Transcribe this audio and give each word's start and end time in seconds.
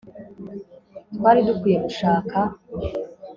twari 1.15 1.39
dukwiye 1.47 1.77
gushaka 1.85 2.37